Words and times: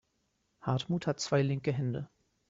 Hartmut 0.63 1.05
hat 1.05 1.19
zwei 1.19 1.43
linke 1.43 1.71
Hände. 1.71 2.09